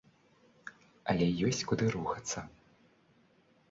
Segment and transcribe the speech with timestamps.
[1.13, 2.39] Але ёсць, куды рухацца.